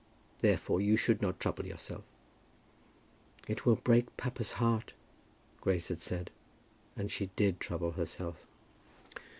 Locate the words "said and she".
6.01-7.27